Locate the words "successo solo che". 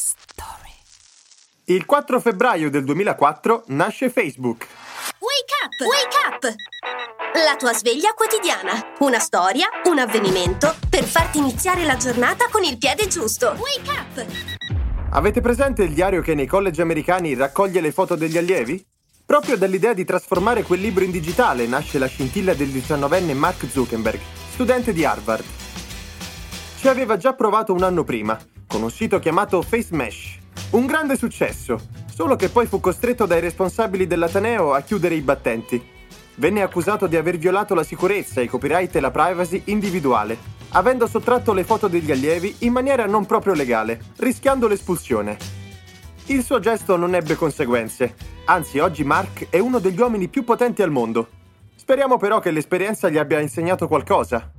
31.14-32.48